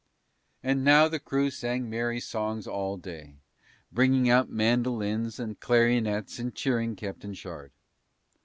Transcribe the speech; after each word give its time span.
And 0.63 0.83
now 0.83 1.07
the 1.07 1.19
crew 1.19 1.51
sang 1.51 1.87
merry 1.87 2.19
songs 2.19 2.65
all 2.65 2.97
day 2.97 3.35
bringing 3.91 4.31
out 4.31 4.49
mandolins 4.49 5.39
and 5.39 5.59
clarionets 5.59 6.39
and 6.39 6.55
cheering 6.55 6.95
Captain 6.95 7.35
Shard. 7.35 7.71